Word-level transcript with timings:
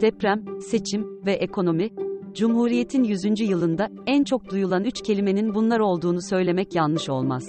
deprem, 0.00 0.44
seçim 0.60 1.06
ve 1.26 1.32
ekonomi, 1.32 1.90
Cumhuriyet'in 2.34 3.04
100. 3.04 3.40
yılında 3.40 3.88
en 4.06 4.24
çok 4.24 4.50
duyulan 4.50 4.84
üç 4.84 5.02
kelimenin 5.02 5.54
bunlar 5.54 5.80
olduğunu 5.80 6.22
söylemek 6.22 6.74
yanlış 6.74 7.08
olmaz. 7.08 7.44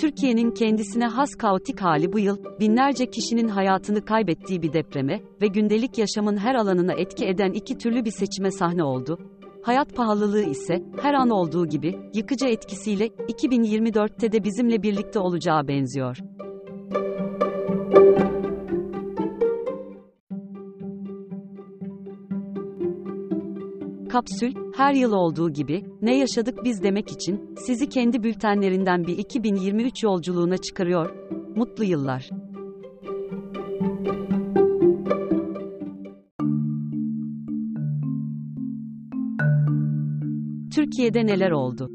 Türkiye'nin 0.00 0.50
kendisine 0.50 1.06
has 1.06 1.34
kaotik 1.34 1.80
hali 1.80 2.12
bu 2.12 2.18
yıl, 2.18 2.36
binlerce 2.60 3.06
kişinin 3.06 3.48
hayatını 3.48 4.04
kaybettiği 4.04 4.62
bir 4.62 4.72
depreme 4.72 5.20
ve 5.42 5.46
gündelik 5.46 5.98
yaşamın 5.98 6.36
her 6.36 6.54
alanına 6.54 6.92
etki 6.92 7.26
eden 7.26 7.52
iki 7.52 7.78
türlü 7.78 8.04
bir 8.04 8.10
seçime 8.10 8.50
sahne 8.50 8.84
oldu. 8.84 9.18
Hayat 9.66 9.96
pahalılığı 9.96 10.42
ise, 10.42 10.82
her 11.02 11.14
an 11.14 11.30
olduğu 11.30 11.66
gibi, 11.66 11.98
yıkıcı 12.14 12.46
etkisiyle, 12.46 13.06
2024'te 13.06 14.32
de 14.32 14.44
bizimle 14.44 14.82
birlikte 14.82 15.18
olacağı 15.18 15.68
benziyor. 15.68 16.18
Kapsül, 24.08 24.54
her 24.76 24.94
yıl 24.94 25.12
olduğu 25.12 25.50
gibi, 25.50 25.84
ne 26.02 26.18
yaşadık 26.18 26.64
biz 26.64 26.82
demek 26.82 27.12
için, 27.12 27.54
sizi 27.66 27.88
kendi 27.88 28.22
bültenlerinden 28.22 29.06
bir 29.06 29.18
2023 29.18 30.02
yolculuğuna 30.02 30.56
çıkarıyor. 30.56 31.10
Mutlu 31.56 31.84
yıllar. 31.84 32.30
Türkiye'de 40.96 41.26
neler 41.26 41.50
oldu? 41.50 41.90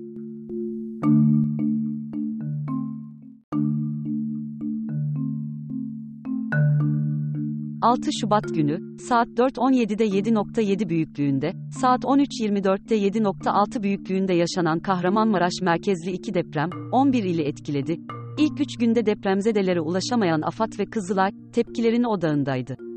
6 7.82 8.10
Şubat 8.22 8.44
günü, 8.56 8.98
saat 9.00 9.28
4.17'de 9.28 10.08
7.7 10.08 10.90
büyüklüğünde, 10.90 11.52
saat 11.82 12.04
13.24'te 12.04 12.98
7.6 12.98 13.84
büyüklüğünde 13.84 14.34
yaşanan 14.34 14.80
Kahramanmaraş 14.80 15.54
merkezli 15.62 16.12
iki 16.12 16.34
deprem, 16.34 16.70
11 16.92 17.24
ili 17.24 17.42
etkiledi. 17.42 17.98
İlk 18.40 18.62
3 18.62 18.78
günde 18.78 19.06
depremzedelere 19.06 19.82
ulaşamayan 19.82 20.42
AFAD 20.42 20.80
ve 20.80 20.86
Kızılay, 20.86 21.32
tepkilerin 21.54 22.04
odağındaydı. 22.04 22.91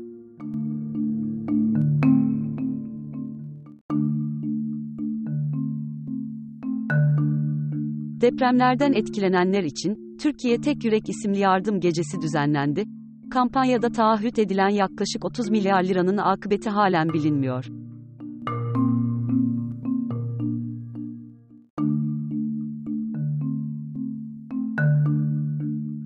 Depremlerden 8.25 8.93
etkilenenler 8.93 9.63
için, 9.63 10.17
Türkiye 10.21 10.61
Tek 10.61 10.85
Yürek 10.85 11.09
isimli 11.09 11.39
yardım 11.39 11.79
gecesi 11.79 12.21
düzenlendi. 12.21 12.85
Kampanyada 13.31 13.89
taahhüt 13.89 14.39
edilen 14.39 14.69
yaklaşık 14.69 15.25
30 15.25 15.49
milyar 15.49 15.83
liranın 15.83 16.17
akıbeti 16.17 16.69
halen 16.69 17.13
bilinmiyor. 17.13 17.65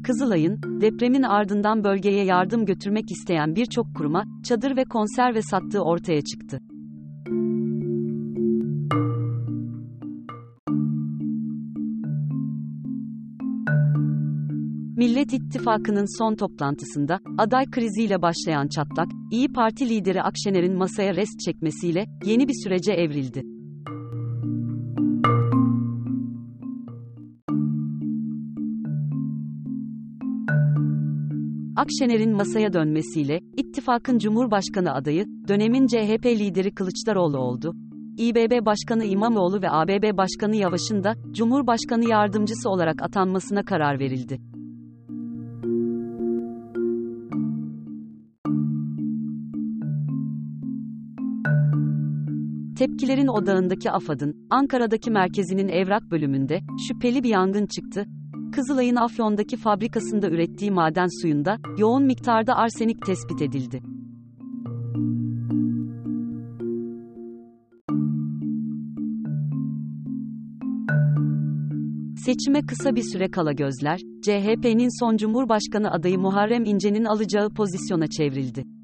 Kızılay'ın, 0.03 0.81
depremin 0.81 1.23
ardından 1.23 1.83
bölgeye 1.83 2.25
yardım 2.25 2.65
götürmek 2.65 3.11
isteyen 3.11 3.55
birçok 3.55 3.95
kuruma, 3.95 4.23
çadır 4.43 4.77
ve 4.77 4.83
konserve 4.83 5.41
sattığı 5.41 5.81
ortaya 5.81 6.21
çıktı. 6.21 6.59
Millet 15.19 15.33
İttifakı'nın 15.33 16.17
son 16.17 16.35
toplantısında, 16.35 17.19
aday 17.37 17.65
kriziyle 17.71 18.21
başlayan 18.21 18.67
çatlak, 18.67 19.07
İyi 19.31 19.47
Parti 19.47 19.89
lideri 19.89 20.21
Akşener'in 20.21 20.77
masaya 20.77 21.15
rest 21.15 21.39
çekmesiyle, 21.45 22.05
yeni 22.25 22.47
bir 22.47 22.53
sürece 22.63 22.91
evrildi. 22.91 23.43
Akşener'in 31.75 32.35
masaya 32.35 32.73
dönmesiyle, 32.73 33.39
ittifakın 33.57 34.17
Cumhurbaşkanı 34.17 34.93
adayı, 34.93 35.25
dönemin 35.47 35.87
CHP 35.87 36.25
lideri 36.25 36.71
Kılıçdaroğlu 36.71 37.37
oldu. 37.37 37.75
İBB 38.17 38.65
Başkanı 38.65 39.05
İmamoğlu 39.05 39.61
ve 39.61 39.71
ABB 39.71 40.17
Başkanı 40.17 40.55
Yavaş'ın 40.55 41.03
da, 41.03 41.13
Cumhurbaşkanı 41.31 42.09
yardımcısı 42.09 42.69
olarak 42.69 43.01
atanmasına 43.01 43.65
karar 43.65 43.99
verildi. 43.99 44.48
Tepkilerin 52.79 53.27
odağındaki 53.27 53.91
AFAD'ın, 53.91 54.47
Ankara'daki 54.49 55.11
merkezinin 55.11 55.67
evrak 55.67 56.11
bölümünde, 56.11 56.59
şüpheli 56.87 57.23
bir 57.23 57.29
yangın 57.29 57.65
çıktı. 57.65 58.05
Kızılay'ın 58.51 58.95
Afyon'daki 58.95 59.57
fabrikasında 59.57 60.29
ürettiği 60.29 60.71
maden 60.71 61.21
suyunda, 61.21 61.57
yoğun 61.77 62.03
miktarda 62.03 62.55
arsenik 62.55 63.05
tespit 63.05 63.41
edildi. 63.41 63.81
Seçime 72.25 72.61
kısa 72.61 72.95
bir 72.95 73.03
süre 73.03 73.31
kala 73.31 73.51
gözler, 73.51 73.99
CHP'nin 74.21 74.99
son 74.99 75.17
Cumhurbaşkanı 75.17 75.91
adayı 75.91 76.19
Muharrem 76.19 76.65
İnce'nin 76.65 77.05
alacağı 77.05 77.49
pozisyona 77.49 78.07
çevrildi. 78.07 78.78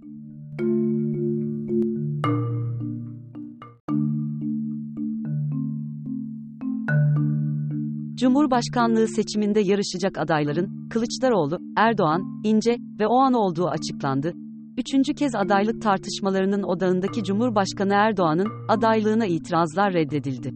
Cumhurbaşkanlığı 8.45 9.07
seçiminde 9.07 9.59
yarışacak 9.59 10.17
adayların, 10.17 10.89
Kılıçdaroğlu, 10.89 11.59
Erdoğan, 11.77 12.41
İnce 12.43 12.77
ve 12.99 13.07
Oğan 13.07 13.33
olduğu 13.33 13.67
açıklandı. 13.67 14.33
Üçüncü 14.77 15.13
kez 15.13 15.35
adaylık 15.35 15.81
tartışmalarının 15.81 16.63
odağındaki 16.63 17.23
Cumhurbaşkanı 17.23 17.93
Erdoğan'ın, 17.93 18.47
adaylığına 18.69 19.25
itirazlar 19.25 19.93
reddedildi. 19.93 20.53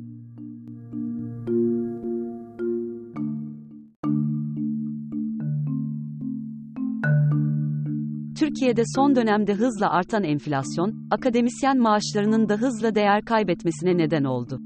Türkiye'de 8.40 8.84
son 8.96 9.16
dönemde 9.16 9.54
hızla 9.54 9.90
artan 9.90 10.24
enflasyon, 10.24 11.08
akademisyen 11.12 11.80
maaşlarının 11.80 12.50
da 12.50 12.54
hızla 12.54 12.96
değer 12.96 13.26
kaybetmesine 13.26 13.98
neden 13.98 14.24
oldu. 14.24 14.60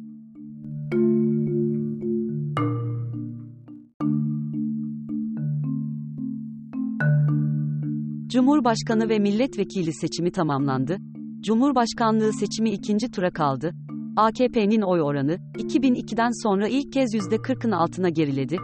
Cumhurbaşkanı 8.34 9.10
ve 9.10 9.20
milletvekili 9.20 9.94
seçimi 9.94 10.32
tamamlandı. 10.32 10.98
Cumhurbaşkanlığı 11.42 12.34
seçimi 12.34 12.70
ikinci 12.70 13.12
tura 13.12 13.32
kaldı. 13.32 13.72
AKP'nin 14.16 14.82
oy 14.82 15.02
oranı, 15.02 15.38
2002'den 15.58 16.44
sonra 16.44 16.68
ilk 16.68 16.94
kez 16.94 17.16
%40'ın 17.16 17.72
altına 17.72 18.10
geriledi. 18.10 18.58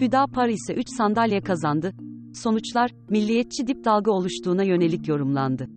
Hüdapar 0.00 0.48
ise 0.48 0.74
3 0.74 0.86
sandalye 0.96 1.40
kazandı. 1.40 1.92
Sonuçlar, 2.34 2.90
milliyetçi 3.10 3.66
dip 3.66 3.84
dalga 3.84 4.10
oluştuğuna 4.10 4.62
yönelik 4.62 5.08
yorumlandı. 5.08 5.68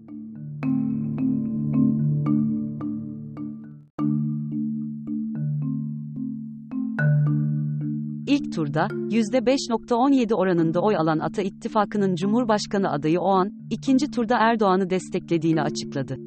Turda, 8.69 8.87
%5.17 8.87 10.33
oranında 10.33 10.81
oy 10.81 10.95
alan 10.95 11.19
Ata 11.19 11.41
İttifakı'nın 11.41 12.15
Cumhurbaşkanı 12.15 12.91
adayı 12.91 13.19
Oğan, 13.19 13.51
ikinci 13.69 14.11
turda 14.11 14.37
Erdoğan'ı 14.39 14.89
desteklediğini 14.89 15.61
açıkladı. 15.61 16.17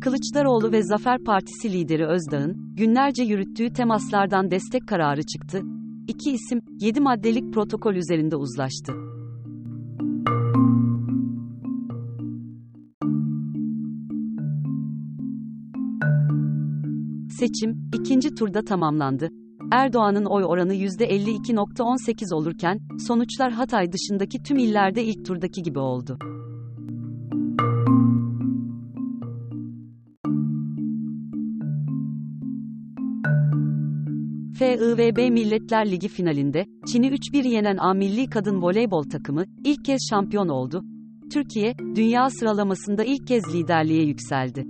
Kılıçdaroğlu 0.00 0.72
ve 0.72 0.82
Zafer 0.82 1.18
Partisi 1.24 1.72
lideri 1.72 2.06
Özdağ'ın, 2.06 2.74
günlerce 2.76 3.22
yürüttüğü 3.22 3.72
temaslardan 3.72 4.50
destek 4.50 4.88
kararı 4.88 5.22
çıktı. 5.22 5.60
İki 6.08 6.30
isim, 6.30 6.60
7 6.80 7.00
maddelik 7.00 7.54
protokol 7.54 7.94
üzerinde 7.94 8.36
uzlaştı. 8.36 9.11
Seçim, 17.42 17.90
ikinci 17.94 18.34
turda 18.34 18.64
tamamlandı. 18.64 19.28
Erdoğan'ın 19.72 20.24
oy 20.24 20.44
oranı 20.44 20.74
%52.18 20.74 22.34
olurken, 22.34 22.78
sonuçlar 23.06 23.52
Hatay 23.52 23.92
dışındaki 23.92 24.42
tüm 24.42 24.58
illerde 24.58 25.04
ilk 25.04 25.24
turdaki 25.26 25.62
gibi 25.62 25.78
oldu. 25.78 26.18
FIVB 34.58 35.30
Milletler 35.30 35.90
Ligi 35.90 36.08
finalinde, 36.08 36.66
Çin'i 36.86 37.06
3-1 37.06 37.48
yenen 37.48 37.76
A 37.76 37.94
milli 37.94 38.26
kadın 38.26 38.62
voleybol 38.62 39.02
takımı, 39.02 39.44
ilk 39.64 39.84
kez 39.84 40.00
şampiyon 40.10 40.48
oldu. 40.48 40.84
Türkiye, 41.32 41.74
dünya 41.78 42.30
sıralamasında 42.30 43.04
ilk 43.04 43.26
kez 43.26 43.54
liderliğe 43.54 44.04
yükseldi. 44.04 44.64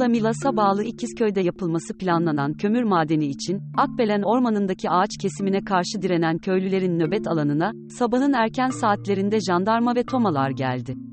Muğla 0.00 0.08
Milas'a 0.08 0.56
bağlı 0.56 0.84
İkizköy'de 0.84 1.40
yapılması 1.40 1.96
planlanan 1.98 2.52
kömür 2.52 2.82
madeni 2.82 3.26
için, 3.26 3.62
Akbelen 3.76 4.22
Ormanı'ndaki 4.22 4.90
ağaç 4.90 5.10
kesimine 5.20 5.64
karşı 5.64 6.02
direnen 6.02 6.38
köylülerin 6.38 6.98
nöbet 6.98 7.28
alanına, 7.28 7.72
sabahın 7.98 8.32
erken 8.32 8.70
saatlerinde 8.70 9.38
jandarma 9.40 9.94
ve 9.94 10.04
tomalar 10.04 10.50
geldi. 10.50 11.09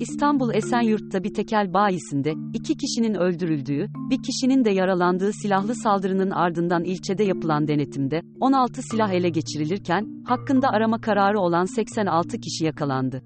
İstanbul 0.00 0.54
Esenyurt'ta 0.54 1.24
bir 1.24 1.34
tekel 1.34 1.74
bayisinde, 1.74 2.34
iki 2.54 2.76
kişinin 2.76 3.14
öldürüldüğü, 3.14 3.86
bir 4.10 4.22
kişinin 4.22 4.64
de 4.64 4.70
yaralandığı 4.70 5.32
silahlı 5.32 5.74
saldırının 5.74 6.30
ardından 6.30 6.84
ilçede 6.84 7.24
yapılan 7.24 7.68
denetimde, 7.68 8.22
16 8.40 8.82
silah 8.82 9.12
ele 9.12 9.28
geçirilirken, 9.28 10.24
hakkında 10.26 10.68
arama 10.68 11.00
kararı 11.00 11.40
olan 11.40 11.64
86 11.64 12.40
kişi 12.40 12.64
yakalandı. 12.64 13.22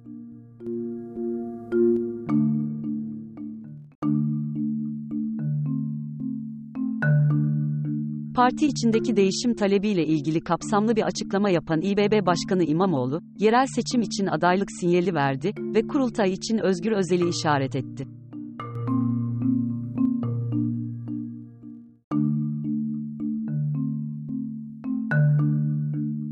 Parti 8.35 8.67
içindeki 8.67 9.17
değişim 9.17 9.55
talebiyle 9.55 10.07
ilgili 10.07 10.41
kapsamlı 10.41 10.97
bir 10.97 11.03
açıklama 11.03 11.51
yapan 11.51 11.81
İBB 11.81 12.27
Başkanı 12.27 12.65
İmamoğlu, 12.65 13.23
yerel 13.39 13.67
seçim 13.67 14.03
için 14.03 14.27
adaylık 14.27 14.69
sinyali 14.81 15.15
verdi 15.15 15.53
ve 15.59 15.87
kurultay 15.87 16.33
için 16.33 16.59
Özgür 16.59 16.93
Özel'i 16.93 17.29
işaret 17.29 17.77
etti. 17.77 18.09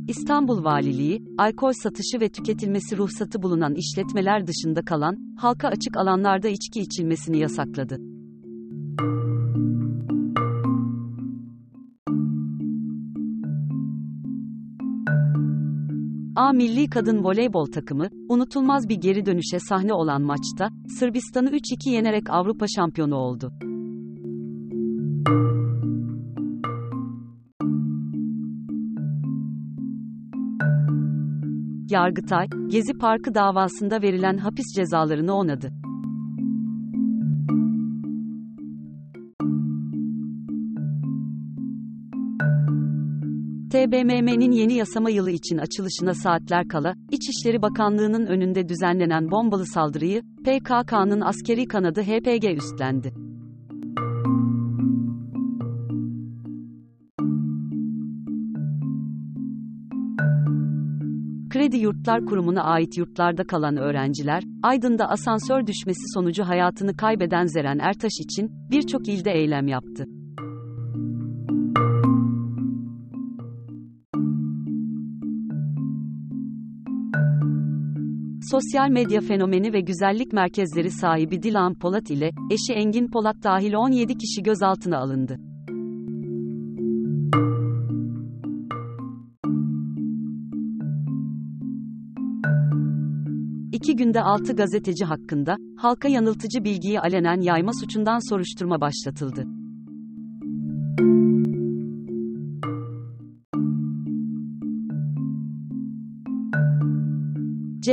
İstanbul 0.08 0.64
Valiliği, 0.64 1.22
alkol 1.38 1.72
satışı 1.72 2.20
ve 2.20 2.28
tüketilmesi 2.28 2.96
ruhsatı 2.96 3.43
bulunan 3.43 3.75
işletmeler 3.75 4.46
dışında 4.46 4.82
kalan, 4.82 5.37
halka 5.37 5.69
açık 5.69 5.96
alanlarda 5.96 6.49
içki 6.49 6.81
içilmesini 6.81 7.38
yasakladı. 7.38 8.12
A 16.37 16.52
milli 16.52 16.90
kadın 16.90 17.25
voleybol 17.25 17.67
takımı, 17.67 18.08
unutulmaz 18.29 18.88
bir 18.88 18.94
geri 18.94 19.26
dönüşe 19.26 19.58
sahne 19.58 19.94
olan 19.94 20.23
maçta, 20.23 20.69
Sırbistan'ı 20.99 21.50
3-2 21.50 21.90
yenerek 21.90 22.31
Avrupa 22.31 22.67
şampiyonu 22.76 23.17
oldu. 23.17 23.52
Yargıtay, 31.90 32.46
Gezi 32.67 32.93
Parkı 32.99 33.35
davasında 33.35 34.02
verilen 34.02 34.38
hapis 34.38 34.67
cezalarını 34.76 35.35
onadı. 35.35 35.81
TBMM'nin 43.73 44.53
yeni 44.53 44.75
yasama 44.75 45.11
yılı 45.11 45.31
için 45.31 45.59
açılışına 45.59 46.15
saatler 46.15 46.69
kala, 46.69 46.95
İçişleri 47.11 47.63
Bakanlığı'nın 47.63 48.27
önünde 48.27 48.69
düzenlenen 48.69 49.31
bombalı 49.31 49.67
saldırıyı, 49.67 50.23
PKK'nın 50.23 51.21
askeri 51.21 51.67
kanadı 51.67 52.03
HPG 52.03 52.45
üstlendi. 52.57 53.15
Kredi 61.51 61.77
Yurtlar 61.77 62.25
Kurumu'na 62.27 62.63
ait 62.63 62.99
yurtlarda 62.99 63.45
kalan 63.45 63.77
öğrenciler, 63.77 64.43
Aydın'da 64.63 65.09
asansör 65.09 65.67
düşmesi 65.67 66.03
sonucu 66.15 66.45
hayatını 66.45 66.97
kaybeden 66.97 67.47
Zeren 67.47 67.79
Ertaş 67.79 68.13
için 68.21 68.51
birçok 68.71 69.09
ilde 69.09 69.31
eylem 69.31 69.69
yaptı. 69.69 70.05
Sosyal 78.52 78.90
medya 78.90 79.20
fenomeni 79.20 79.72
ve 79.72 79.81
güzellik 79.81 80.32
merkezleri 80.32 80.90
sahibi 80.90 81.43
Dilan 81.43 81.75
Polat 81.78 82.10
ile 82.10 82.31
eşi 82.50 82.72
Engin 82.72 83.10
Polat 83.10 83.37
dahil 83.43 83.75
17 83.75 84.14
kişi 84.19 84.43
gözaltına 84.43 84.99
alındı. 84.99 85.38
İki 93.72 93.96
günde 93.96 94.20
6 94.20 94.52
gazeteci 94.52 95.04
hakkında, 95.04 95.56
halka 95.76 96.08
yanıltıcı 96.08 96.64
bilgiyi 96.64 97.00
alenen 97.00 97.40
yayma 97.40 97.72
suçundan 97.81 98.31
soruşturma 98.31 98.81
başlatıldı. 98.81 99.62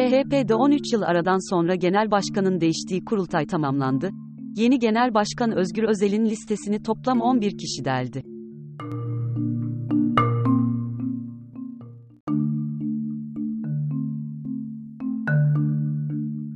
CHP'de 0.10 0.56
13 0.56 0.94
yıl 0.94 1.02
aradan 1.02 1.50
sonra 1.50 1.76
genel 1.76 2.12
başkanın 2.12 2.62
değiştiği 2.62 3.06
kurultay 3.06 3.46
tamamlandı. 3.46 4.10
Yeni 4.56 4.80
genel 4.80 5.14
başkan 5.14 5.52
Özgür 5.52 5.84
Özel'in 5.84 6.26
listesini 6.26 6.84
toplam 6.84 7.22
11 7.22 7.58
kişi 7.58 7.86
deldi. 7.86 8.24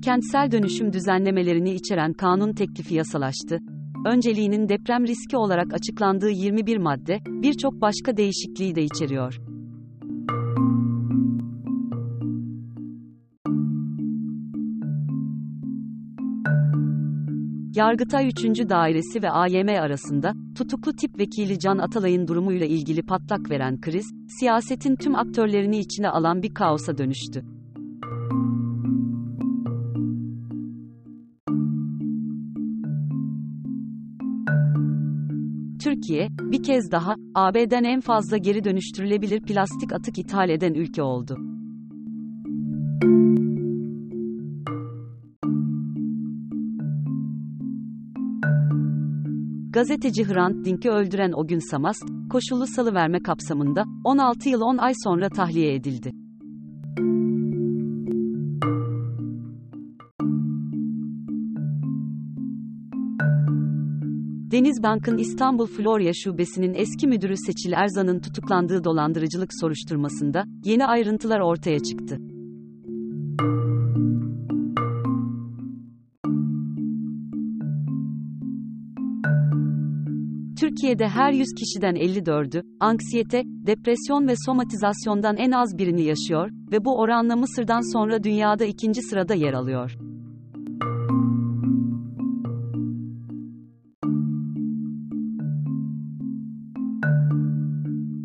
Kentsel 0.04 0.52
dönüşüm 0.52 0.94
düzenlemelerini 0.94 1.74
içeren 1.74 2.14
kanun 2.14 2.54
teklifi 2.54 2.96
yasalaştı. 2.96 3.60
Önceliğinin 4.06 4.70
deprem 4.70 5.08
riski 5.08 5.38
olarak 5.38 5.74
açıklandığı 5.74 6.30
21 6.30 6.78
madde, 6.78 7.20
birçok 7.28 7.82
başka 7.82 8.18
değişikliği 8.18 8.76
de 8.76 8.84
içeriyor. 8.84 9.53
Yargıtay 17.76 18.28
3. 18.28 18.70
Dairesi 18.70 19.24
ve 19.24 19.30
AYM 19.30 19.68
arasında, 19.68 20.34
tutuklu 20.58 20.94
tip 20.96 21.20
vekili 21.20 21.60
Can 21.60 21.78
Atalay'ın 21.78 22.28
durumuyla 22.28 22.66
ilgili 22.66 23.02
patlak 23.02 23.50
veren 23.50 23.82
kriz, 23.82 24.06
siyasetin 24.40 24.96
tüm 24.96 25.16
aktörlerini 25.16 25.80
içine 25.80 26.10
alan 26.10 26.44
bir 26.44 26.54
kaosa 26.54 26.98
dönüştü. 26.98 27.46
Türkiye, 35.84 36.28
bir 36.40 36.64
kez 36.64 36.92
daha, 36.92 37.16
AB'den 37.36 37.84
en 37.84 38.00
fazla 38.00 38.38
geri 38.38 38.64
dönüştürülebilir 38.64 39.42
plastik 39.42 39.94
atık 39.94 40.20
ithal 40.20 40.50
eden 40.50 40.74
ülke 40.74 41.02
oldu. 41.02 41.53
Gazeteci 49.84 50.24
Hrant 50.28 50.66
Dink'i 50.66 50.90
öldüren 50.90 51.32
o 51.32 51.48
gün 51.48 51.72
Samast, 51.72 52.04
koşullu 52.30 52.68
salıverme 52.68 53.20
kapsamında, 53.20 53.84
16 54.04 54.50
yıl 54.50 54.62
10 54.62 54.78
ay 54.78 54.94
sonra 55.04 55.30
tahliye 55.30 55.76
edildi. 55.76 56.12
Denizbank'ın 64.52 65.18
İstanbul 65.18 65.68
Florya 65.68 66.12
Şubesi'nin 66.14 66.74
eski 66.74 67.08
müdürü 67.08 67.38
Seçil 67.38 67.72
Erzan'ın 67.72 68.20
tutuklandığı 68.20 68.84
dolandırıcılık 68.84 69.50
soruşturmasında, 69.62 70.44
yeni 70.66 70.86
ayrıntılar 70.86 71.40
ortaya 71.40 71.80
çıktı. 71.80 72.18
Türkiye'de 80.84 81.08
her 81.08 81.34
100 81.34 81.48
kişiden 81.54 81.96
54'ü, 81.96 82.64
anksiyete, 82.80 83.44
depresyon 83.46 84.28
ve 84.28 84.34
somatizasyondan 84.46 85.38
en 85.38 85.52
az 85.52 85.78
birini 85.78 86.04
yaşıyor 86.04 86.50
ve 86.72 86.86
bu 86.86 87.00
oranla 87.00 87.36
Mısır'dan 87.36 87.94
sonra 87.94 88.24
dünyada 88.24 88.66
ikinci 88.66 89.02
sırada 89.02 89.34
yer 89.34 89.54
alıyor. 89.54 89.92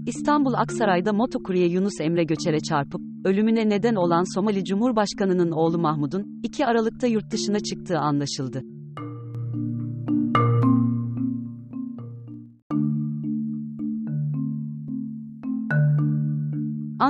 İstanbul 0.07 0.55
Aksaray'da 0.55 1.13
motokurye 1.13 1.67
Yunus 1.67 2.01
Emre 2.01 2.25
Göçer'e 2.25 2.61
çarpıp, 2.61 3.01
ölümüne 3.25 3.69
neden 3.69 3.95
olan 3.95 4.35
Somali 4.35 4.65
Cumhurbaşkanı'nın 4.65 5.51
oğlu 5.51 5.79
Mahmud'un, 5.79 6.41
2 6.43 6.67
Aralık'ta 6.67 7.07
yurt 7.07 7.31
dışına 7.31 7.61
çıktığı 7.61 7.99
anlaşıldı. 7.99 8.63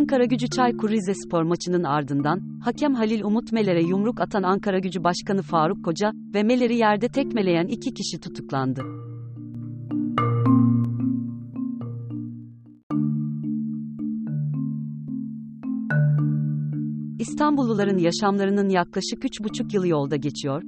Ankara 0.08 0.24
Gücü 0.24 0.48
Çaykur 0.48 0.90
Rizespor 0.90 1.42
maçının 1.42 1.84
ardından, 1.84 2.60
hakem 2.64 2.94
Halil 2.94 3.22
Umut 3.22 3.52
Meler'e 3.52 3.82
yumruk 3.82 4.20
atan 4.20 4.42
Ankara 4.42 4.78
Gücü 4.78 5.04
Başkanı 5.04 5.42
Faruk 5.42 5.84
Koca 5.84 6.12
ve 6.34 6.42
Meler'i 6.42 6.76
yerde 6.76 7.08
tekmeleyen 7.08 7.66
iki 7.66 7.94
kişi 7.94 8.20
tutuklandı. 8.20 8.82
İstanbulluların 17.18 17.98
yaşamlarının 17.98 18.68
yaklaşık 18.68 19.24
3,5 19.24 19.74
yılı 19.74 19.88
yolda 19.88 20.16
geçiyor. 20.16 20.62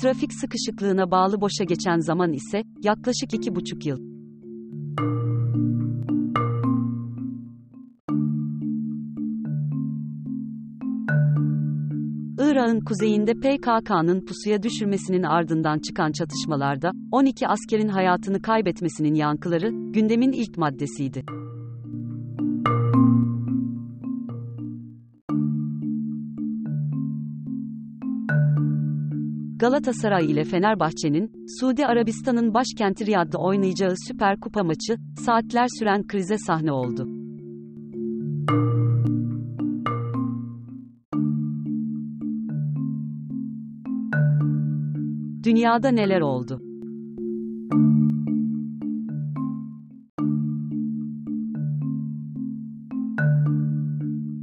Trafik 0.00 0.32
sıkışıklığına 0.32 1.10
bağlı 1.10 1.40
boşa 1.40 1.64
geçen 1.64 1.98
zaman 1.98 2.32
ise 2.32 2.62
yaklaşık 2.82 3.32
2,5 3.32 3.88
yıl. 3.88 4.05
Irak'ın 12.66 12.80
kuzeyinde 12.80 13.34
PKK'nın 13.34 14.24
pusuya 14.24 14.62
düşürmesinin 14.62 15.22
ardından 15.22 15.78
çıkan 15.78 16.12
çatışmalarda 16.12 16.90
12 17.12 17.48
askerin 17.48 17.88
hayatını 17.88 18.42
kaybetmesinin 18.42 19.14
yankıları 19.14 19.70
gündemin 19.70 20.32
ilk 20.32 20.58
maddesiydi. 20.58 21.24
Galatasaray 29.58 30.26
ile 30.30 30.44
Fenerbahçe'nin, 30.44 31.46
Suudi 31.60 31.86
Arabistan'ın 31.86 32.54
başkenti 32.54 33.06
Riyad'da 33.06 33.38
oynayacağı 33.38 33.94
Süper 34.08 34.40
Kupa 34.40 34.64
maçı, 34.64 34.96
saatler 35.26 35.66
süren 35.78 36.06
krize 36.06 36.38
sahne 36.38 36.72
oldu. 36.72 37.08
Dünyada 45.56 45.88
neler 45.88 46.20
oldu? 46.20 46.60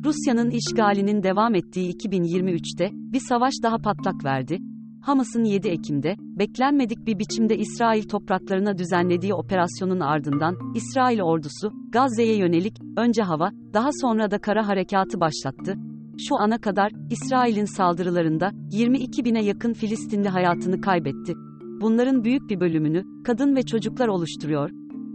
Rusya'nın 0.06 0.50
işgalinin 0.50 1.24
devam 1.24 1.56
ettiği 1.56 1.96
2023'te 1.96 2.90
bir 2.94 3.20
savaş 3.30 3.54
daha 3.64 3.78
patlak 3.78 4.26
verdi. 4.26 4.58
Hamas'ın 5.02 5.44
7 5.44 5.68
Ekim'de 5.68 6.16
beklenmedik 6.20 7.08
bir 7.08 7.20
biçimde 7.20 7.58
İsrail 7.58 8.04
topraklarına 8.04 8.78
düzenlediği 8.78 9.34
operasyonun 9.34 10.00
ardından 10.00 10.56
İsrail 10.76 11.22
ordusu 11.22 11.72
Gazze'ye 11.90 12.38
yönelik 12.38 12.78
önce 12.98 13.24
hava, 13.24 13.52
daha 13.74 13.90
sonra 14.02 14.32
da 14.32 14.42
kara 14.42 14.68
harekatı 14.68 15.20
başlattı. 15.20 15.93
Şu 16.18 16.36
ana 16.40 16.58
kadar 16.62 16.92
İsrail'in 17.10 17.66
saldırılarında 17.66 18.52
22 18.72 19.26
bine 19.26 19.44
yakın 19.44 19.74
Filistinli 19.74 20.30
hayatını 20.30 20.82
kaybetti. 20.82 21.34
Bunların 21.82 22.24
büyük 22.24 22.50
bir 22.50 22.60
bölümünü 22.60 23.04
kadın 23.24 23.56
ve 23.56 23.64
çocuklar 23.64 24.08
oluşturuyor. 24.08 24.70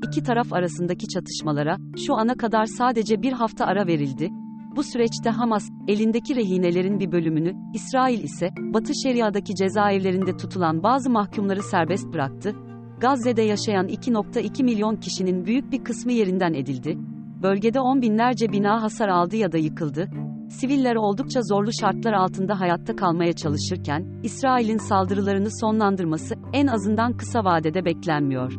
İki 0.09 0.23
taraf 0.23 0.53
arasındaki 0.53 1.09
çatışmalara 1.09 1.77
şu 2.07 2.15
ana 2.15 2.35
kadar 2.35 2.67
sadece 2.67 3.23
bir 3.23 3.33
hafta 3.33 3.67
ara 3.67 3.87
verildi. 3.87 4.31
Bu 4.77 4.83
süreçte 4.83 5.31
Hamas, 5.31 5.69
elindeki 5.89 6.37
rehinelerin 6.37 7.01
bir 7.01 7.13
bölümünü, 7.13 7.55
İsrail 7.75 8.23
ise, 8.23 8.51
Batı 8.61 8.93
Şeria'daki 9.03 9.55
cezaevlerinde 9.55 10.37
tutulan 10.37 10.83
bazı 10.83 11.11
mahkumları 11.11 11.63
serbest 11.63 12.13
bıraktı. 12.13 12.55
Gazze'de 13.01 13.43
yaşayan 13.43 13.89
2.2 13.89 14.63
milyon 14.63 14.97
kişinin 14.97 15.45
büyük 15.45 15.73
bir 15.73 15.85
kısmı 15.85 16.13
yerinden 16.13 16.55
edildi. 16.55 16.99
Bölgede 17.43 17.81
on 17.81 18.03
binlerce 18.03 18.53
bina 18.53 18.83
hasar 18.83 19.09
aldı 19.09 19.37
ya 19.37 19.53
da 19.53 19.59
yıkıldı. 19.59 20.11
Siviller 20.49 20.97
oldukça 20.97 21.43
zorlu 21.43 21.71
şartlar 21.81 22.13
altında 22.13 22.61
hayatta 22.61 22.97
kalmaya 22.97 23.33
çalışırken, 23.33 24.21
İsrail'in 24.23 24.79
saldırılarını 24.79 25.61
sonlandırması 25.61 26.35
en 26.53 26.67
azından 26.67 27.17
kısa 27.17 27.45
vadede 27.45 27.85
beklenmiyor. 27.85 28.53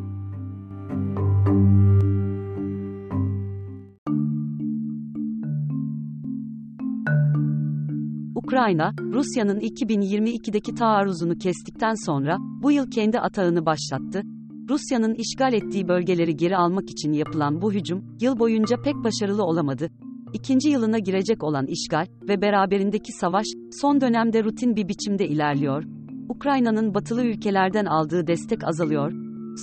Ukrayna, 8.34 8.92
Rusya'nın 9.00 9.60
2022'deki 9.60 10.74
taarruzunu 10.74 11.38
kestikten 11.38 11.94
sonra, 12.06 12.36
bu 12.62 12.72
yıl 12.72 12.90
kendi 12.90 13.20
atağını 13.20 13.66
başlattı. 13.66 14.22
Rusya'nın 14.68 15.14
işgal 15.14 15.52
ettiği 15.52 15.88
bölgeleri 15.88 16.36
geri 16.36 16.56
almak 16.56 16.90
için 16.90 17.12
yapılan 17.12 17.62
bu 17.62 17.72
hücum, 17.72 18.04
yıl 18.20 18.38
boyunca 18.38 18.76
pek 18.82 18.94
başarılı 18.94 19.44
olamadı. 19.44 19.90
İkinci 20.32 20.68
yılına 20.68 20.98
girecek 20.98 21.44
olan 21.44 21.66
işgal 21.66 22.06
ve 22.28 22.42
beraberindeki 22.42 23.12
savaş, 23.12 23.46
son 23.80 24.00
dönemde 24.00 24.44
rutin 24.44 24.76
bir 24.76 24.88
biçimde 24.88 25.28
ilerliyor. 25.28 25.84
Ukrayna'nın 26.28 26.94
batılı 26.94 27.24
ülkelerden 27.24 27.84
aldığı 27.84 28.26
destek 28.26 28.68
azalıyor. 28.68 29.12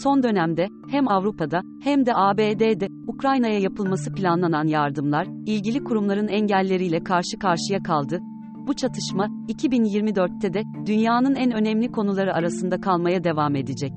Son 0.04 0.24
dönemde, 0.24 0.68
hem 0.90 1.08
Avrupa'da, 1.08 1.62
hem 1.84 2.06
de 2.06 2.12
ABD'de, 2.16 2.88
Ukrayna'ya 3.08 3.60
yapılması 3.60 4.14
planlanan 4.14 4.68
yardımlar, 4.68 5.28
ilgili 5.46 5.84
kurumların 5.84 6.28
engelleriyle 6.28 7.04
karşı 7.04 7.40
karşıya 7.40 7.84
kaldı. 7.84 8.20
Bu 8.68 8.74
çatışma, 8.74 9.26
2024'te 9.26 10.54
de, 10.54 10.62
dünyanın 10.86 11.36
en 11.36 11.52
önemli 11.52 11.92
konuları 11.92 12.34
arasında 12.34 12.82
kalmaya 12.82 13.24
devam 13.24 13.56
edecek. 13.56 13.92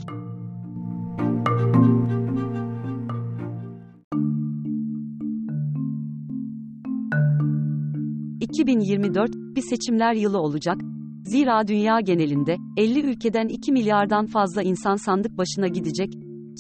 2024 8.51 9.31
bir 9.35 9.63
seçimler 9.63 10.15
yılı 10.15 10.41
olacak. 10.41 10.77
Zira 11.25 11.69
dünya 11.69 12.01
genelinde 12.01 12.57
50 12.77 13.01
ülkeden 13.01 13.49
2 13.49 13.73
milyardan 13.73 14.27
fazla 14.27 14.63
insan 14.63 14.97
sandık 14.97 15.39
başına 15.39 15.69
gidecek. 15.69 16.09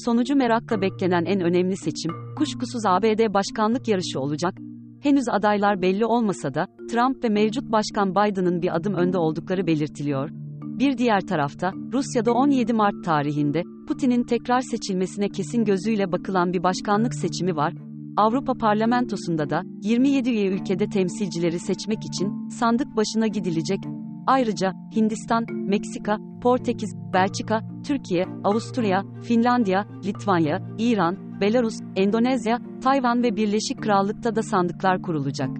Sonucu 0.04 0.36
merakla 0.36 0.82
beklenen 0.82 1.24
en 1.24 1.40
önemli 1.40 1.76
seçim, 1.76 2.12
kuşkusuz 2.38 2.86
ABD 2.86 3.34
başkanlık 3.34 3.88
yarışı 3.88 4.20
olacak. 4.20 4.54
Henüz 5.02 5.24
adaylar 5.28 5.82
belli 5.82 6.06
olmasa 6.06 6.54
da, 6.54 6.66
Trump 6.90 7.24
ve 7.24 7.28
mevcut 7.28 7.72
başkan 7.72 8.10
Biden'ın 8.10 8.62
bir 8.62 8.76
adım 8.76 8.94
önde 8.94 9.18
oldukları 9.18 9.66
belirtiliyor. 9.66 10.30
Bir 10.62 10.98
diğer 10.98 11.20
tarafta, 11.20 11.72
Rusya'da 11.92 12.32
17 12.32 12.72
Mart 12.72 13.04
tarihinde, 13.04 13.62
Putin'in 13.88 14.22
tekrar 14.22 14.60
seçilmesine 14.60 15.28
kesin 15.28 15.64
gözüyle 15.64 16.12
bakılan 16.12 16.52
bir 16.52 16.62
başkanlık 16.62 17.14
seçimi 17.14 17.56
var. 17.56 17.74
Avrupa 18.16 18.54
Parlamentosu'nda 18.54 19.50
da 19.50 19.62
27 19.82 20.30
üye 20.30 20.48
ülkede 20.48 20.88
temsilcileri 20.88 21.58
seçmek 21.58 21.98
için 22.04 22.48
sandık 22.48 22.96
başına 22.96 23.26
gidilecek. 23.26 23.78
Ayrıca 24.26 24.72
Hindistan, 24.96 25.44
Meksika, 25.50 26.18
Portekiz, 26.42 26.96
Belçika, 27.12 27.60
Türkiye, 27.86 28.24
Avusturya, 28.44 29.04
Finlandiya, 29.22 29.86
Litvanya, 30.04 30.62
İran, 30.78 31.40
Belarus, 31.40 31.74
Endonezya, 31.96 32.58
Tayvan 32.82 33.22
ve 33.22 33.36
Birleşik 33.36 33.82
Krallık'ta 33.82 34.36
da 34.36 34.42
sandıklar 34.42 35.02
kurulacak. 35.02 35.50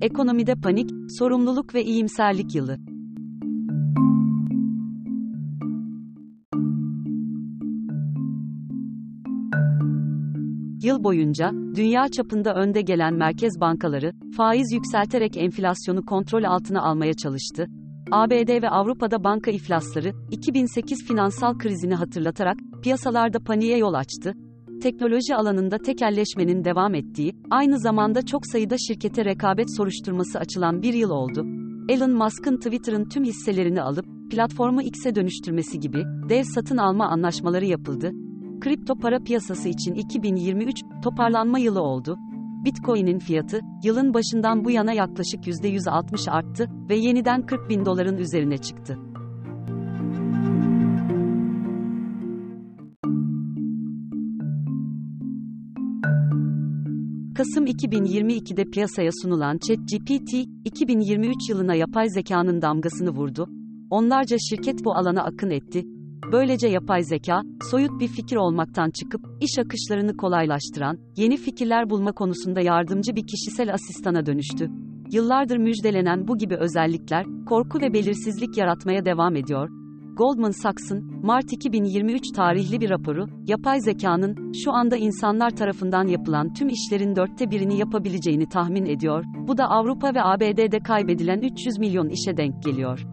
Ekonomide 0.00 0.54
panik, 0.54 0.90
sorumluluk 1.18 1.74
ve 1.74 1.84
iyimserlik 1.84 2.54
yılı. 2.54 2.87
Yıl 10.88 11.04
boyunca, 11.04 11.50
dünya 11.74 12.08
çapında 12.08 12.54
önde 12.54 12.80
gelen 12.80 13.14
merkez 13.14 13.60
bankaları, 13.60 14.12
faiz 14.36 14.72
yükselterek 14.72 15.36
enflasyonu 15.36 16.04
kontrol 16.04 16.44
altına 16.44 16.82
almaya 16.82 17.14
çalıştı. 17.14 17.66
ABD 18.10 18.62
ve 18.62 18.68
Avrupa'da 18.70 19.24
banka 19.24 19.50
iflasları, 19.50 20.12
2008 20.30 21.04
finansal 21.08 21.58
krizini 21.58 21.94
hatırlatarak, 21.94 22.56
piyasalarda 22.82 23.38
paniğe 23.40 23.78
yol 23.78 23.94
açtı. 23.94 24.32
Teknoloji 24.82 25.34
alanında 25.36 25.78
tekelleşmenin 25.78 26.64
devam 26.64 26.94
ettiği, 26.94 27.32
aynı 27.50 27.78
zamanda 27.78 28.26
çok 28.26 28.46
sayıda 28.46 28.76
şirkete 28.88 29.24
rekabet 29.24 29.76
soruşturması 29.76 30.38
açılan 30.38 30.82
bir 30.82 30.94
yıl 30.94 31.10
oldu. 31.10 31.46
Elon 31.88 32.12
Musk'ın 32.12 32.56
Twitter'ın 32.56 33.08
tüm 33.08 33.24
hisselerini 33.24 33.82
alıp, 33.82 34.06
platformu 34.30 34.82
X'e 34.82 35.14
dönüştürmesi 35.14 35.80
gibi, 35.80 36.04
dev 36.28 36.42
satın 36.42 36.76
alma 36.76 37.08
anlaşmaları 37.08 37.64
yapıldı. 37.64 38.12
Kripto 38.60 38.94
para 38.94 39.18
piyasası 39.18 39.68
için 39.68 39.94
2023 39.94 40.82
toparlanma 41.02 41.58
yılı 41.58 41.82
oldu. 41.82 42.18
Bitcoin'in 42.64 43.18
fiyatı 43.18 43.60
yılın 43.84 44.14
başından 44.14 44.64
bu 44.64 44.70
yana 44.70 44.92
yaklaşık 44.92 45.46
%160 45.46 46.30
arttı 46.30 46.70
ve 46.88 46.96
yeniden 46.96 47.46
40 47.46 47.70
bin 47.70 47.84
doların 47.84 48.16
üzerine 48.16 48.58
çıktı. 48.58 48.98
Kasım 57.36 57.66
2022'de 57.66 58.64
piyasaya 58.64 59.10
sunulan 59.22 59.58
ChatGPT, 59.58 60.34
2023 60.64 61.48
yılına 61.48 61.74
yapay 61.74 62.08
zekanın 62.08 62.62
damgasını 62.62 63.10
vurdu. 63.10 63.48
Onlarca 63.90 64.36
şirket 64.50 64.84
bu 64.84 64.94
alana 64.94 65.22
akın 65.24 65.50
etti 65.50 65.84
Böylece 66.32 66.68
yapay 66.68 67.02
zeka, 67.02 67.42
soyut 67.70 68.00
bir 68.00 68.08
fikir 68.08 68.36
olmaktan 68.36 68.90
çıkıp, 68.90 69.20
iş 69.40 69.58
akışlarını 69.58 70.16
kolaylaştıran, 70.16 70.98
yeni 71.16 71.36
fikirler 71.36 71.90
bulma 71.90 72.12
konusunda 72.12 72.60
yardımcı 72.60 73.16
bir 73.16 73.26
kişisel 73.26 73.74
asistana 73.74 74.26
dönüştü. 74.26 74.70
Yıllardır 75.12 75.56
müjdelenen 75.56 76.28
bu 76.28 76.38
gibi 76.38 76.56
özellikler, 76.56 77.26
korku 77.46 77.80
ve 77.80 77.92
belirsizlik 77.92 78.56
yaratmaya 78.56 79.04
devam 79.04 79.36
ediyor. 79.36 79.68
Goldman 80.16 80.50
Sachs'ın, 80.50 81.20
Mart 81.22 81.52
2023 81.52 82.30
tarihli 82.36 82.80
bir 82.80 82.90
raporu, 82.90 83.26
yapay 83.46 83.80
zekanın, 83.80 84.52
şu 84.64 84.72
anda 84.72 84.96
insanlar 84.96 85.50
tarafından 85.50 86.06
yapılan 86.06 86.52
tüm 86.52 86.68
işlerin 86.68 87.16
dörtte 87.16 87.50
birini 87.50 87.78
yapabileceğini 87.78 88.48
tahmin 88.48 88.86
ediyor. 88.86 89.24
Bu 89.48 89.58
da 89.58 89.64
Avrupa 89.64 90.14
ve 90.14 90.22
ABD'de 90.22 90.78
kaybedilen 90.80 91.40
300 91.40 91.78
milyon 91.78 92.08
işe 92.08 92.36
denk 92.36 92.62
geliyor. 92.62 93.06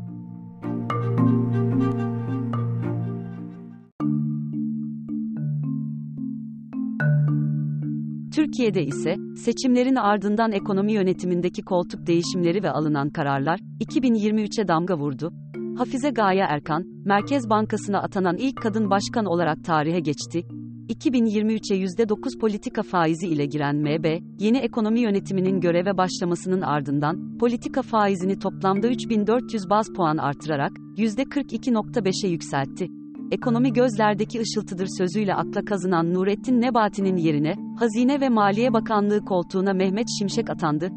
Türkiye'de 8.36 8.86
ise, 8.86 9.16
seçimlerin 9.36 9.96
ardından 9.96 10.52
ekonomi 10.52 10.94
yönetimindeki 10.94 11.62
koltuk 11.62 12.08
değişimleri 12.08 12.64
ve 12.64 12.72
alınan 12.72 13.10
kararlar, 13.10 13.60
2023'e 13.80 14.68
damga 14.68 14.98
vurdu. 14.98 15.34
Hafize 15.78 16.10
Gaye 16.10 16.46
Erkan, 16.50 16.84
Merkez 17.06 17.50
Bankası'na 17.50 18.02
atanan 18.02 18.38
ilk 18.38 18.62
kadın 18.62 18.90
başkan 18.90 19.26
olarak 19.26 19.64
tarihe 19.64 20.00
geçti. 20.00 20.46
2023'e 20.90 21.78
%9 21.78 22.40
politika 22.40 22.84
faizi 22.84 23.28
ile 23.28 23.46
giren 23.46 23.76
MB, 23.76 24.06
yeni 24.40 24.58
ekonomi 24.58 25.00
yönetiminin 25.00 25.60
göreve 25.60 25.98
başlamasının 25.98 26.62
ardından, 26.62 27.38
politika 27.38 27.82
faizini 27.82 28.40
toplamda 28.40 28.88
3400 28.88 29.70
baz 29.70 29.88
puan 29.96 30.18
artırarak, 30.18 30.72
%42.5'e 30.98 32.30
yükseltti. 32.30 33.05
Ekonomi 33.32 33.74
gözlerdeki 33.74 34.42
ışıltıdır 34.42 34.88
sözüyle 34.98 35.34
akla 35.34 35.66
kazınan 35.66 36.14
Nurettin 36.14 36.62
Nebati'nin 36.62 37.18
yerine, 37.18 37.56
Hazine 37.80 38.22
ve 38.22 38.30
Maliye 38.30 38.74
Bakanlığı 38.74 39.26
koltuğuna 39.26 39.74
Mehmet 39.74 40.08
Şimşek 40.20 40.50
atandı. 40.50 40.90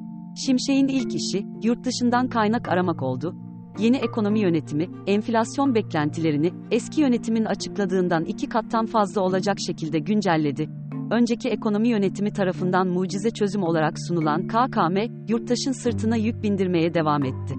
Şimşek'in 0.47 0.89
ilk 0.89 1.15
işi, 1.15 1.47
yurt 1.63 1.85
dışından 1.85 2.29
kaynak 2.29 2.69
aramak 2.69 3.03
oldu. 3.03 3.35
Yeni 3.79 3.97
ekonomi 3.97 4.41
yönetimi, 4.41 4.89
enflasyon 5.07 5.75
beklentilerini, 5.75 6.53
eski 6.71 7.01
yönetimin 7.01 7.45
açıkladığından 7.45 8.25
iki 8.25 8.49
kattan 8.49 8.87
fazla 8.87 9.21
olacak 9.21 9.57
şekilde 9.67 9.99
güncelledi. 9.99 10.69
Önceki 11.11 11.49
ekonomi 11.49 11.89
yönetimi 11.89 12.33
tarafından 12.33 12.89
mucize 12.89 13.31
çözüm 13.31 13.63
olarak 13.63 13.95
sunulan 14.09 14.47
KKM, 14.47 14.97
yurttaşın 15.29 15.73
sırtına 15.73 16.17
yük 16.17 16.43
bindirmeye 16.43 16.95
devam 16.95 17.25
etti. 17.25 17.55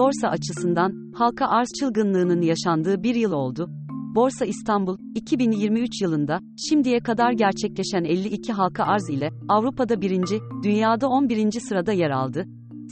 Borsa 0.00 0.28
açısından, 0.28 1.12
halka 1.14 1.46
arz 1.46 1.68
çılgınlığının 1.80 2.42
yaşandığı 2.42 3.02
bir 3.02 3.14
yıl 3.14 3.32
oldu. 3.32 3.70
Borsa 4.14 4.44
İstanbul, 4.44 4.98
2023 5.14 6.02
yılında, 6.02 6.40
şimdiye 6.68 7.00
kadar 7.00 7.32
gerçekleşen 7.32 8.04
52 8.04 8.52
halka 8.52 8.84
arz 8.84 9.10
ile, 9.10 9.30
Avrupa'da 9.48 10.00
birinci, 10.00 10.38
dünyada 10.62 11.08
11. 11.08 11.60
sırada 11.68 11.92
yer 11.92 12.10
aldı. 12.10 12.44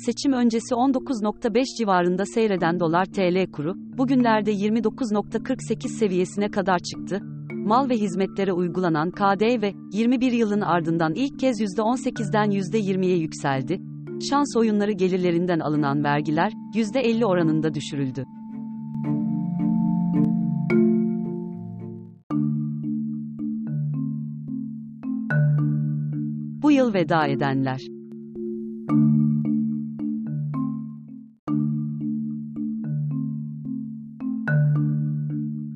Seçim 0.06 0.32
öncesi 0.32 0.74
19.5 0.74 1.64
civarında 1.78 2.24
seyreden 2.24 2.80
dolar 2.80 3.04
TL 3.04 3.50
kuru, 3.52 3.74
bugünlerde 3.76 4.52
29.48 4.52 5.88
seviyesine 5.88 6.50
kadar 6.50 6.78
çıktı. 6.78 7.20
Mal 7.52 7.88
ve 7.88 7.94
hizmetlere 7.94 8.52
uygulanan 8.52 9.10
KDV, 9.10 9.72
21 9.92 10.32
yılın 10.32 10.60
ardından 10.60 11.14
ilk 11.14 11.38
kez 11.38 11.60
%18'den 11.60 12.50
%20'ye 12.50 13.16
yükseldi. 13.16 13.87
Şans 14.20 14.56
oyunları 14.56 14.92
gelirlerinden 14.92 15.60
alınan 15.60 16.04
vergiler, 16.04 16.52
%50 16.74 17.24
oranında 17.24 17.74
düşürüldü. 17.74 18.24
Bu 26.62 26.70
yıl 26.70 26.94
veda 26.94 27.26
edenler. 27.26 27.97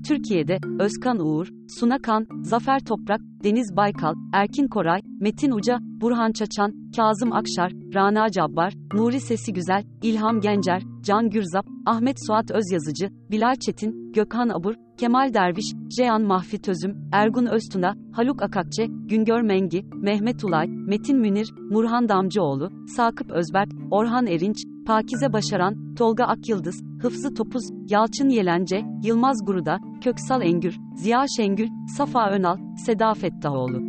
Türkiye'de, 0.03 0.59
Özkan 0.79 1.19
Uğur, 1.19 1.49
Suna 1.69 1.99
Kan, 1.99 2.27
Zafer 2.43 2.81
Toprak, 2.81 3.21
Deniz 3.45 3.77
Baykal, 3.77 4.15
Erkin 4.33 4.69
Koray, 4.69 5.01
Metin 5.21 5.51
Uca, 5.51 5.79
Burhan 5.81 6.33
Çaçan, 6.33 6.73
Kazım 6.97 7.33
Akşar, 7.33 7.73
Rana 7.95 8.31
Cabbar, 8.31 8.75
Nuri 8.95 9.21
Sesi 9.21 9.53
Güzel, 9.53 9.85
İlham 10.03 10.41
Gencer, 10.41 10.83
Can 11.03 11.31
Gürzap, 11.31 11.67
Ahmet 11.87 12.27
Suat 12.27 12.51
Özyazıcı, 12.51 13.09
Bilal 13.31 13.55
Çetin, 13.55 14.12
Gökhan 14.12 14.49
Abur, 14.49 14.75
Kemal 14.99 15.35
Derviş, 15.35 15.73
Ceyhan 15.97 16.23
Mahfi 16.23 16.62
Tözüm, 16.62 17.09
Ergun 17.12 17.47
Öztuna, 17.47 17.95
Haluk 18.12 18.43
Akakçe, 18.43 18.87
Güngör 18.87 19.41
Mengi, 19.41 19.87
Mehmet 19.95 20.45
Ulay, 20.45 20.67
Metin 20.69 21.19
Münir, 21.19 21.53
Nurhan 21.71 22.09
Damcıoğlu, 22.09 22.71
Sakıp 22.97 23.31
Özberk, 23.31 23.73
Orhan 23.91 24.27
Erinç, 24.27 24.57
Pakize 24.87 25.33
Başaran, 25.33 25.95
Tolga 25.95 26.25
Akyıldız, 26.25 26.83
Hıfzı 27.03 27.35
Topuz, 27.35 27.65
Yalçın 27.91 28.29
Yelence, 28.29 28.83
Yılmaz 29.03 29.47
Guruda, 29.47 29.79
Köksal 30.01 30.43
Engür, 30.43 30.79
Ziya 30.95 31.25
Şengül, 31.37 31.69
Safa 31.97 32.31
Önal, 32.31 32.57
Seda 32.87 33.15
Fettahoğlu. 33.15 33.81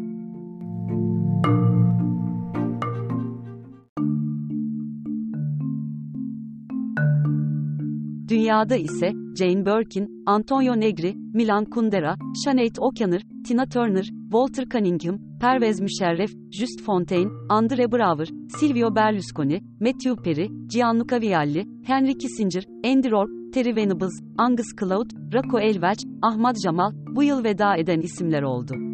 Dünyada 8.28 8.76
ise, 8.76 9.12
Jane 9.40 9.66
Birkin, 9.66 10.24
Antonio 10.26 10.80
Negri, 10.80 11.14
Milan 11.16 11.66
Kundera, 11.66 12.16
Sinead 12.44 12.76
O'Connor, 12.80 13.22
Tina 13.48 13.66
Turner, 13.66 14.10
Walter 14.34 14.66
Cunningham, 14.66 15.20
Pervez 15.40 15.80
Müşerref, 15.80 16.32
Just 16.50 16.82
Fontaine, 16.82 17.30
Andre 17.50 17.92
Braugher, 17.92 18.28
Silvio 18.60 18.96
Berlusconi, 18.96 19.62
Matthew 19.80 20.16
Perry, 20.24 20.50
Gianluca 20.68 21.22
Vialli, 21.22 21.66
Henry 21.86 22.18
Kissinger, 22.18 22.64
Andy 22.84 23.12
Rourke, 23.12 23.52
Terry 23.54 23.76
Venables, 23.76 24.14
Angus 24.38 24.74
Cloud, 24.80 25.12
Rocco 25.34 25.60
Elwelch, 25.60 26.04
Ahmad 26.22 26.56
Jamal, 26.64 26.92
bu 27.16 27.24
yıl 27.24 27.44
veda 27.44 27.78
eden 27.78 28.02
isimler 28.02 28.44
oldu. 28.44 28.93